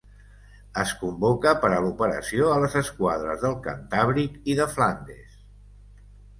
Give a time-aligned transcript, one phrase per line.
[0.83, 5.41] Es convoca per a l'operació a les esquadres del Cantàbric i de Flandes.